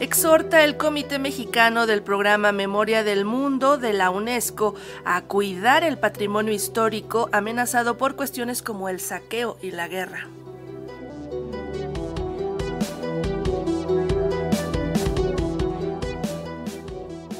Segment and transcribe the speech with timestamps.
[0.00, 4.74] exhorta el Comité Mexicano del Programa Memoria del Mundo de la UNESCO
[5.04, 10.28] a cuidar el patrimonio histórico amenazado por cuestiones como el saqueo y la guerra.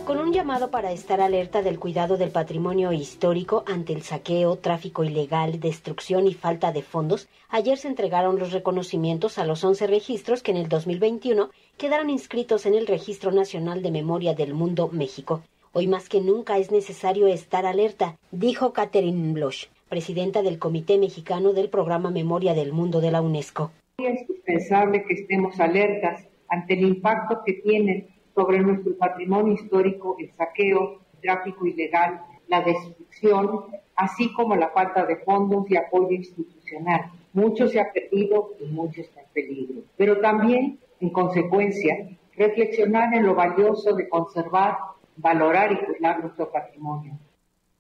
[0.07, 5.03] Con un llamado para estar alerta del cuidado del patrimonio histórico ante el saqueo, tráfico
[5.03, 10.45] ilegal, destrucción y falta de fondos, ayer se entregaron los reconocimientos a los 11 registros
[10.45, 15.43] que en el 2021 quedaron inscritos en el Registro Nacional de Memoria del Mundo México.
[15.73, 21.53] Hoy más que nunca es necesario estar alerta, dijo Catherine Bloch, presidenta del Comité Mexicano
[21.53, 23.73] del Programa Memoria del Mundo de la UNESCO.
[23.99, 28.07] Es indispensable que estemos alertas ante el impacto que tienen
[28.37, 33.65] sobre nuestro patrimonio histórico el saqueo, tráfico ilegal, la destrucción,
[33.97, 37.11] así como la falta de fondos y apoyo institucional.
[37.33, 39.83] Mucho se ha perdido y mucho está en peligro.
[39.97, 44.77] Pero también, en consecuencia, reflexionar en lo valioso de conservar,
[45.17, 47.19] valorar y cuidar nuestro patrimonio.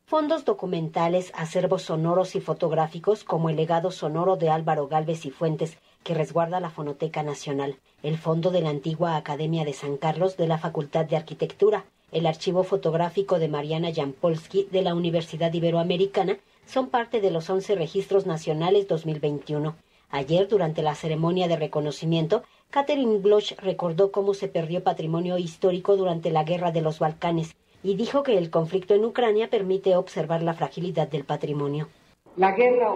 [0.06, 5.78] Fondos documentales, acervos sonoros y fotográficos como el legado sonoro de Álvaro Galvez y Fuentes
[6.06, 10.46] que resguarda la Fonoteca Nacional, el fondo de la antigua Academia de San Carlos de
[10.46, 16.90] la Facultad de Arquitectura, el archivo fotográfico de Mariana Jampolsky de la Universidad Iberoamericana son
[16.90, 19.74] parte de los 11 registros nacionales 2021.
[20.10, 26.30] Ayer, durante la ceremonia de reconocimiento, Catherine Bloch recordó cómo se perdió patrimonio histórico durante
[26.30, 30.54] la Guerra de los Balcanes y dijo que el conflicto en Ucrania permite observar la
[30.54, 31.88] fragilidad del patrimonio.
[32.36, 32.92] La guerra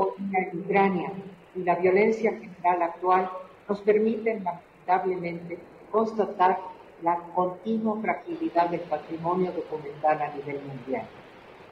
[0.52, 1.12] en Ucrania
[1.54, 3.30] y la violencia general actual
[3.68, 5.58] nos permiten lamentablemente
[5.90, 6.58] constatar
[7.02, 11.06] la continua fragilidad del patrimonio documental a nivel mundial.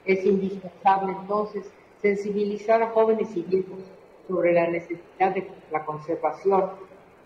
[0.05, 3.81] Es indispensable entonces sensibilizar a jóvenes y viejos
[4.27, 6.71] sobre la necesidad de la conservación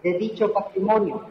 [0.03, 1.23] de dicho patrimonio.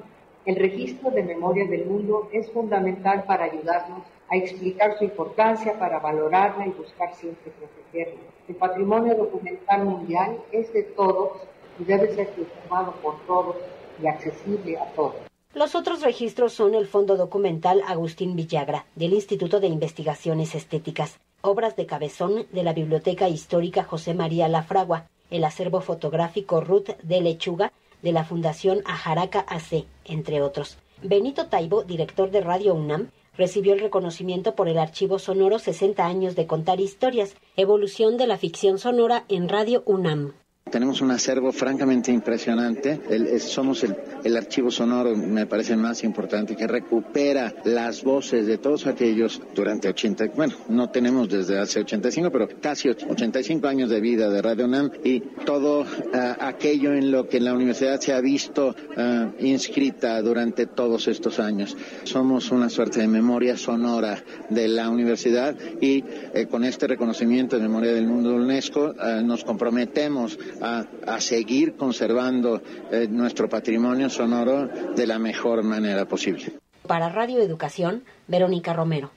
[0.45, 5.99] El registro de memoria del mundo es fundamental para ayudarnos a explicar su importancia, para
[5.99, 8.21] valorarla y buscar siempre protegerla.
[8.47, 11.33] El patrimonio documental mundial es de todos
[11.77, 13.57] y debe ser conservado por todos
[14.01, 15.15] y accesible a todos.
[15.53, 21.75] Los otros registros son el Fondo Documental Agustín Villagra, del Instituto de Investigaciones Estéticas, obras
[21.75, 27.73] de Cabezón de la Biblioteca Histórica José María Lafragua, el acervo fotográfico Ruth de Lechuga
[28.01, 30.77] de la Fundación Ajaraca AC, entre otros.
[31.03, 36.35] Benito Taibo, director de Radio UNAM, recibió el reconocimiento por el archivo sonoro 60 años
[36.35, 40.33] de contar historias, evolución de la ficción sonora en Radio UNAM.
[40.71, 43.39] Tenemos un acervo francamente impresionante.
[43.39, 49.41] somos el, archivo sonoro, me parece más importante, que recupera las voces de todos aquellos
[49.53, 54.41] durante 80, bueno, no tenemos desde hace 85, pero casi 85 años de vida de
[54.41, 59.31] Radio UNAM y todo ah, aquello en lo que la universidad se ha visto ah,
[59.39, 61.75] inscrita durante todos estos años.
[62.03, 67.63] Somos una suerte de memoria sonora de la universidad y eh, con este reconocimiento de
[67.63, 72.61] memoria del mundo UNESCO ah, nos comprometemos a, seguir conservando
[72.91, 76.53] eh, nuestro patrimonio sonoro de la mejor manera posible.
[76.87, 79.11] Para Radio Educación, Verónica Romero.